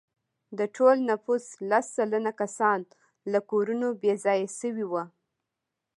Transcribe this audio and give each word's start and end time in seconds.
د 0.57 0.59
ټول 0.75 0.95
نفوس 1.09 1.45
لس 1.69 1.85
سلنه 1.97 2.31
کسان 2.41 2.79
له 3.31 3.39
کورونو 3.49 3.87
بې 4.01 4.13
ځایه 4.23 4.49
شوي 4.59 4.85
وو. 4.91 5.03